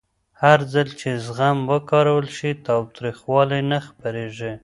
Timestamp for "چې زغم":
0.99-1.57